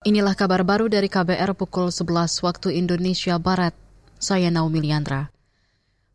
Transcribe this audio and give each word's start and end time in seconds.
Inilah 0.00 0.32
kabar 0.32 0.64
baru 0.64 0.88
dari 0.88 1.12
KBR 1.12 1.52
pukul 1.52 1.92
11 1.92 2.40
waktu 2.40 2.72
Indonesia 2.72 3.36
Barat. 3.36 3.76
Saya 4.16 4.48
Naomi 4.48 4.80
Liandra. 4.80 5.28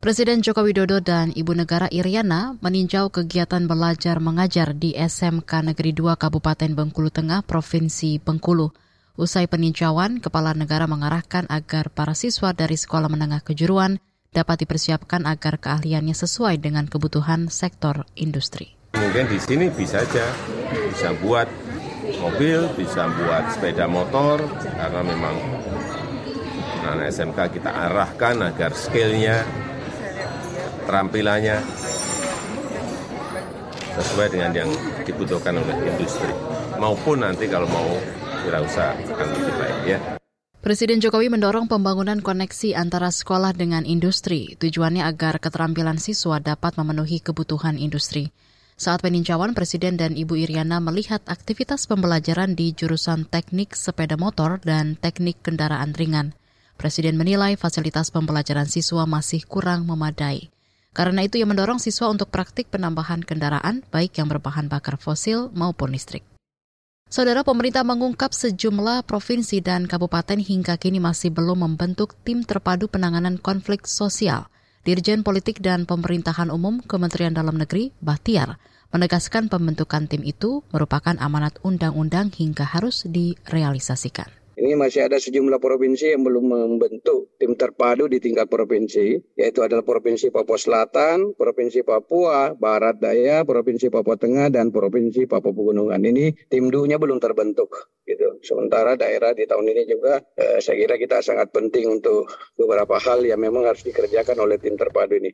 Presiden 0.01 0.41
Joko 0.41 0.65
Widodo 0.65 0.97
dan 1.05 1.29
Ibu 1.29 1.53
Negara 1.53 1.85
Iriana 1.93 2.57
meninjau 2.65 3.13
kegiatan 3.13 3.69
belajar 3.69 4.17
mengajar 4.17 4.73
di 4.73 4.97
SMK 4.97 5.69
Negeri 5.69 5.93
2 5.93 6.17
Kabupaten 6.17 6.73
Bengkulu 6.73 7.13
Tengah, 7.13 7.45
Provinsi 7.45 8.17
Bengkulu. 8.17 8.73
Usai 9.21 9.45
peninjauan, 9.45 10.17
Kepala 10.17 10.57
Negara 10.57 10.89
mengarahkan 10.89 11.45
agar 11.45 11.93
para 11.93 12.17
siswa 12.17 12.57
dari 12.57 12.81
sekolah 12.81 13.05
menengah 13.05 13.45
kejuruan 13.45 14.01
dapat 14.33 14.65
dipersiapkan 14.65 15.29
agar 15.29 15.61
keahliannya 15.61 16.17
sesuai 16.17 16.57
dengan 16.57 16.89
kebutuhan 16.89 17.53
sektor 17.53 18.09
industri. 18.17 18.73
Mungkin 18.97 19.29
di 19.29 19.37
sini 19.37 19.69
bisa 19.69 20.01
aja, 20.01 20.25
bisa 20.89 21.13
buat 21.21 21.45
mobil, 22.21 22.69
bisa 22.77 23.09
buat 23.09 23.53
sepeda 23.53 23.85
motor, 23.89 24.41
karena 24.61 25.01
memang 25.01 25.35
anak 26.85 27.09
SMK 27.09 27.39
kita 27.59 27.71
arahkan 27.71 28.35
agar 28.45 28.71
skillnya, 28.77 29.41
terampilannya 30.85 31.57
sesuai 33.95 34.27
dengan 34.27 34.51
yang 34.53 34.69
dibutuhkan 35.07 35.55
oleh 35.55 35.75
industri. 35.87 36.33
Maupun 36.75 37.23
nanti 37.23 37.47
kalau 37.47 37.65
mau 37.71 37.87
wirausaha 38.43 38.93
akan 38.93 39.27
lebih 39.33 39.53
baik 39.55 39.79
ya. 39.87 39.99
Presiden 40.65 40.97
Jokowi 40.97 41.29
mendorong 41.29 41.69
pembangunan 41.69 42.25
koneksi 42.25 42.73
antara 42.73 43.13
sekolah 43.13 43.53
dengan 43.53 43.85
industri. 43.85 44.57
Tujuannya 44.57 45.05
agar 45.05 45.37
keterampilan 45.37 46.01
siswa 46.01 46.41
dapat 46.41 46.73
memenuhi 46.81 47.21
kebutuhan 47.21 47.77
industri. 47.77 48.33
Saat 48.75 49.07
peninjauan, 49.07 49.55
Presiden 49.55 49.95
dan 49.95 50.19
Ibu 50.19 50.35
Iriana 50.35 50.83
melihat 50.83 51.23
aktivitas 51.31 51.87
pembelajaran 51.87 52.59
di 52.59 52.75
jurusan 52.75 53.23
teknik 53.23 53.71
sepeda 53.71 54.19
motor 54.19 54.59
dan 54.59 54.99
teknik 54.99 55.39
kendaraan 55.39 55.95
ringan. 55.95 56.35
Presiden 56.75 57.15
menilai 57.15 57.55
fasilitas 57.55 58.11
pembelajaran 58.11 58.67
siswa 58.67 59.07
masih 59.07 59.47
kurang 59.47 59.87
memadai. 59.87 60.51
Karena 60.91 61.23
itu 61.23 61.39
ia 61.39 61.47
mendorong 61.47 61.79
siswa 61.79 62.11
untuk 62.11 62.27
praktik 62.27 62.67
penambahan 62.67 63.23
kendaraan, 63.23 63.79
baik 63.95 64.19
yang 64.19 64.27
berbahan 64.27 64.67
bakar 64.67 64.99
fosil 64.99 65.55
maupun 65.55 65.95
listrik. 65.95 66.27
Saudara 67.07 67.47
pemerintah 67.47 67.87
mengungkap 67.87 68.35
sejumlah 68.35 69.07
provinsi 69.07 69.63
dan 69.63 69.87
kabupaten 69.87 70.35
hingga 70.35 70.75
kini 70.75 70.99
masih 70.99 71.31
belum 71.31 71.63
membentuk 71.63 72.11
tim 72.27 72.43
terpadu 72.43 72.91
penanganan 72.91 73.39
konflik 73.39 73.87
sosial. 73.87 74.51
Dirjen 74.85 75.25
Politik 75.25 75.65
dan 75.65 75.89
Pemerintahan 75.89 76.53
Umum 76.53 76.77
Kementerian 76.77 77.33
Dalam 77.33 77.57
Negeri, 77.57 77.89
Bahtiar, 78.05 78.61
menegaskan 78.93 79.49
pembentukan 79.49 80.05
tim 80.05 80.21
itu 80.21 80.61
merupakan 80.69 81.17
amanat 81.17 81.57
undang-undang 81.65 82.29
hingga 82.29 82.69
harus 82.69 83.01
direalisasikan. 83.09 84.44
Ini 84.65 84.73
masih 84.73 85.05
ada 85.05 85.21
sejumlah 85.21 85.61
provinsi 85.61 86.17
yang 86.17 86.25
belum 86.25 86.49
membentuk 86.49 87.37
tim 87.37 87.53
terpadu 87.53 88.09
di 88.09 88.17
tingkat 88.17 88.49
provinsi, 88.49 89.37
yaitu 89.37 89.61
adalah 89.61 89.85
Provinsi 89.85 90.33
Papua 90.33 90.57
Selatan, 90.57 91.37
Provinsi 91.37 91.85
Papua, 91.85 92.57
Barat 92.57 92.97
Daya, 92.97 93.45
Provinsi 93.45 93.93
Papua 93.93 94.17
Tengah, 94.17 94.49
dan 94.49 94.73
Provinsi 94.73 95.29
Papua 95.29 95.53
Pegunungan. 95.53 96.01
Ini 96.01 96.49
tim 96.49 96.73
dunya 96.73 96.97
belum 96.97 97.21
terbentuk. 97.21 97.93
Gitu. 98.09 98.41
Sementara 98.41 98.97
daerah 98.97 99.37
di 99.37 99.45
tahun 99.45 99.69
ini 99.69 99.85
juga 99.85 100.17
eh, 100.33 100.57
saya 100.57 100.81
kira 100.81 100.97
kita 100.97 101.21
sangat 101.21 101.53
penting 101.53 102.01
untuk 102.01 102.25
beberapa 102.57 102.97
hal 102.97 103.21
yang 103.21 103.37
memang 103.37 103.69
harus 103.69 103.85
dikerjakan 103.85 104.49
oleh 104.49 104.57
tim 104.57 104.73
terpadu 104.73 105.21
ini. 105.21 105.29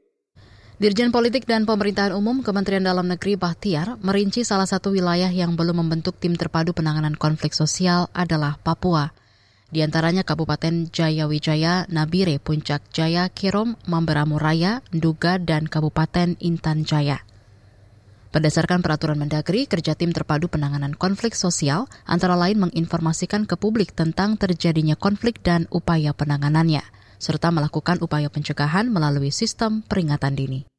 Dirjen 0.76 1.16
Politik 1.16 1.48
dan 1.48 1.64
Pemerintahan 1.64 2.12
Umum 2.12 2.44
Kementerian 2.44 2.84
Dalam 2.84 3.08
Negeri 3.08 3.40
Bahtiar 3.40 3.96
merinci 4.04 4.44
salah 4.44 4.68
satu 4.68 4.92
wilayah 4.92 5.32
yang 5.32 5.56
belum 5.56 5.80
membentuk 5.80 6.20
tim 6.20 6.36
terpadu 6.36 6.76
penanganan 6.76 7.16
konflik 7.16 7.56
sosial 7.56 8.12
adalah 8.12 8.60
Papua. 8.60 9.21
Di 9.72 9.80
antaranya 9.80 10.28
Kabupaten 10.28 10.92
Jayawijaya, 10.92 11.88
Nabire, 11.88 12.44
Puncak 12.44 12.92
Jaya, 12.92 13.32
Kirom, 13.32 13.80
Mamberamo 13.88 14.36
Raya, 14.36 14.84
Nduga, 14.92 15.40
dan 15.40 15.72
Kabupaten 15.72 16.36
Intan 16.44 16.84
Jaya. 16.84 17.24
Berdasarkan 18.36 18.84
peraturan 18.84 19.20
Mendagri, 19.20 19.68
kerja 19.68 19.96
tim 19.96 20.12
terpadu 20.16 20.48
penanganan 20.48 20.96
konflik 20.96 21.36
sosial 21.36 21.88
antara 22.08 22.36
lain 22.40 22.64
menginformasikan 22.68 23.44
ke 23.44 23.60
publik 23.60 23.92
tentang 23.92 24.40
terjadinya 24.40 24.96
konflik 25.00 25.44
dan 25.44 25.68
upaya 25.68 26.16
penanganannya, 26.16 26.84
serta 27.20 27.52
melakukan 27.52 28.00
upaya 28.00 28.32
pencegahan 28.32 28.88
melalui 28.88 29.36
sistem 29.36 29.84
peringatan 29.84 30.36
dini. 30.40 30.71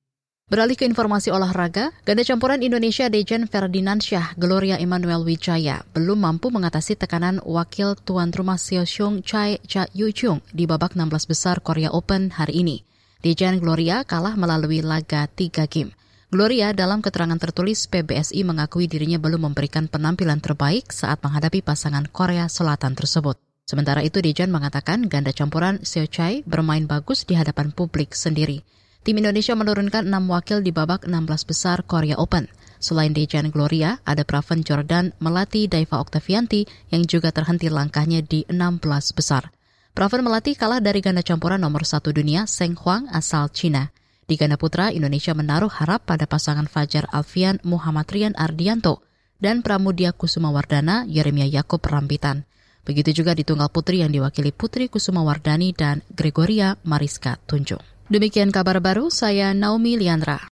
Beralih 0.52 0.76
ke 0.76 0.84
informasi 0.84 1.32
olahraga, 1.32 1.96
ganda 2.04 2.20
campuran 2.28 2.60
Indonesia 2.60 3.08
Dejan 3.08 3.48
Ferdinandsyah 3.48 4.36
Gloria 4.36 4.76
Emmanuel 4.76 5.24
Wijaya 5.24 5.80
belum 5.96 6.28
mampu 6.28 6.52
mengatasi 6.52 6.92
tekanan 6.92 7.40
wakil 7.40 7.96
tuan 7.96 8.28
rumah 8.28 8.60
Seo 8.60 8.84
Xiong 8.84 9.24
Chai 9.24 9.64
Cha 9.64 9.88
Yu 9.96 10.12
Chung 10.12 10.44
di 10.52 10.68
babak 10.68 10.92
16 10.92 11.08
besar 11.24 11.64
Korea 11.64 11.88
Open 11.88 12.36
hari 12.36 12.60
ini. 12.60 12.84
Dejan 13.24 13.64
Gloria 13.64 14.04
kalah 14.04 14.36
melalui 14.36 14.84
laga 14.84 15.24
3 15.24 15.72
game. 15.72 15.96
Gloria 16.28 16.76
dalam 16.76 17.00
keterangan 17.00 17.40
tertulis 17.40 17.88
PBSI 17.88 18.44
mengakui 18.44 18.92
dirinya 18.92 19.16
belum 19.16 19.48
memberikan 19.48 19.88
penampilan 19.88 20.44
terbaik 20.44 20.92
saat 20.92 21.24
menghadapi 21.24 21.64
pasangan 21.64 22.04
Korea 22.12 22.52
Selatan 22.52 22.92
tersebut. 22.92 23.40
Sementara 23.64 24.04
itu 24.04 24.20
Dejan 24.20 24.52
mengatakan 24.52 25.08
ganda 25.08 25.32
campuran 25.32 25.80
Seo 25.80 26.04
Chai 26.04 26.44
bermain 26.44 26.84
bagus 26.84 27.24
di 27.24 27.40
hadapan 27.40 27.72
publik 27.72 28.12
sendiri. 28.12 28.60
Tim 29.02 29.18
Indonesia 29.18 29.58
menurunkan 29.58 30.06
6 30.06 30.30
wakil 30.30 30.62
di 30.62 30.70
babak 30.70 31.10
16 31.10 31.26
besar 31.50 31.82
Korea 31.82 32.14
Open. 32.22 32.46
Selain 32.78 33.10
Dejan 33.10 33.50
Gloria, 33.50 33.98
ada 34.06 34.22
Praven 34.22 34.62
Jordan 34.62 35.10
melatih 35.18 35.66
Daiva 35.66 35.98
Oktavianti 35.98 36.70
yang 36.86 37.02
juga 37.02 37.34
terhenti 37.34 37.66
langkahnya 37.66 38.22
di 38.22 38.46
16 38.46 38.78
besar. 39.18 39.50
Praven 39.90 40.22
melatih 40.22 40.54
kalah 40.54 40.78
dari 40.78 41.02
ganda 41.02 41.26
campuran 41.26 41.58
nomor 41.58 41.82
satu 41.82 42.14
dunia 42.14 42.46
Seng 42.46 42.78
Huang 42.78 43.10
asal 43.10 43.50
Cina. 43.50 43.90
Di 44.30 44.38
ganda 44.38 44.54
putra, 44.54 44.94
Indonesia 44.94 45.34
menaruh 45.34 45.82
harap 45.82 46.06
pada 46.06 46.30
pasangan 46.30 46.70
Fajar 46.70 47.10
Alfian 47.10 47.58
Muhammad 47.66 48.06
Rian 48.06 48.38
Ardianto 48.38 49.02
dan 49.42 49.66
Pramudia 49.66 50.14
Kusuma 50.14 50.54
Wardana 50.54 51.10
Yeremia 51.10 51.50
Yakob 51.50 51.82
Rambitan. 51.82 52.46
Begitu 52.86 53.22
juga 53.22 53.34
di 53.34 53.42
tunggal 53.42 53.66
putri 53.66 53.98
yang 53.98 54.14
diwakili 54.14 54.54
Putri 54.54 54.86
Kusuma 54.86 55.26
Wardani 55.26 55.74
dan 55.74 56.06
Gregoria 56.14 56.78
Mariska 56.86 57.42
Tunjung. 57.50 57.82
Demikian 58.12 58.52
kabar 58.52 58.76
baru, 58.84 59.08
saya 59.08 59.56
Naomi 59.56 59.96
Liandra. 59.96 60.36